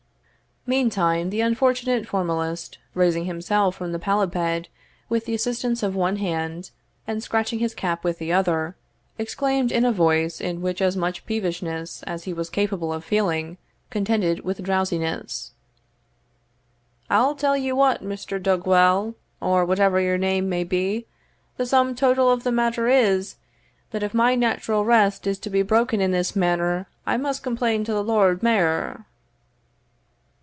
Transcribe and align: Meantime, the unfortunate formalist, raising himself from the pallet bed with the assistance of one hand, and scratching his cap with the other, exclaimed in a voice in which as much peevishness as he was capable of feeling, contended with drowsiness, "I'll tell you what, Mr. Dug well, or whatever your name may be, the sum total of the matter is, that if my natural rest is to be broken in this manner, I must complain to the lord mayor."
Meantime, 0.67 1.31
the 1.31 1.41
unfortunate 1.41 2.07
formalist, 2.07 2.77
raising 2.93 3.25
himself 3.25 3.75
from 3.75 3.91
the 3.91 3.97
pallet 3.97 4.29
bed 4.29 4.67
with 5.09 5.25
the 5.25 5.33
assistance 5.33 5.81
of 5.81 5.95
one 5.95 6.17
hand, 6.17 6.69
and 7.07 7.23
scratching 7.23 7.57
his 7.57 7.73
cap 7.73 8.03
with 8.03 8.19
the 8.19 8.31
other, 8.31 8.75
exclaimed 9.17 9.71
in 9.71 9.83
a 9.83 9.91
voice 9.91 10.39
in 10.39 10.61
which 10.61 10.79
as 10.79 10.95
much 10.95 11.25
peevishness 11.25 12.03
as 12.03 12.25
he 12.25 12.31
was 12.33 12.47
capable 12.51 12.93
of 12.93 13.03
feeling, 13.03 13.57
contended 13.89 14.41
with 14.41 14.61
drowsiness, 14.61 15.53
"I'll 17.09 17.33
tell 17.33 17.57
you 17.57 17.75
what, 17.75 18.03
Mr. 18.03 18.39
Dug 18.41 18.67
well, 18.67 19.15
or 19.41 19.65
whatever 19.65 19.99
your 19.99 20.19
name 20.19 20.47
may 20.47 20.63
be, 20.63 21.07
the 21.57 21.65
sum 21.65 21.95
total 21.95 22.29
of 22.29 22.43
the 22.43 22.51
matter 22.51 22.87
is, 22.87 23.35
that 23.89 24.03
if 24.03 24.13
my 24.13 24.35
natural 24.35 24.85
rest 24.85 25.25
is 25.25 25.39
to 25.39 25.49
be 25.49 25.63
broken 25.63 25.99
in 25.99 26.11
this 26.11 26.35
manner, 26.35 26.87
I 27.07 27.17
must 27.17 27.41
complain 27.41 27.83
to 27.85 27.93
the 27.93 28.03
lord 28.03 28.43
mayor." 28.43 29.07